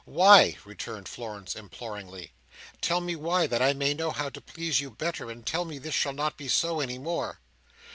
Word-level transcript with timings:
"Why?" 0.07 0.57
returned 0.65 1.07
Florence 1.07 1.55
imploringly. 1.55 2.31
"Tell 2.81 3.01
me 3.01 3.15
why, 3.15 3.45
that 3.45 3.61
I 3.61 3.73
may 3.73 3.93
know 3.93 4.09
how 4.09 4.29
to 4.29 4.41
please 4.41 4.81
you 4.81 4.89
better; 4.89 5.29
and 5.29 5.45
tell 5.45 5.63
me 5.63 5.77
this 5.77 5.93
shall 5.93 6.13
not 6.13 6.37
be 6.37 6.47
so 6.47 6.79
any 6.79 6.97
more." 6.97 7.39